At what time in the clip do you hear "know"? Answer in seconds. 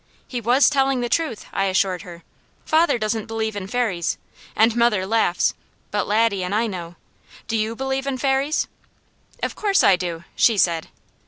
6.65-6.95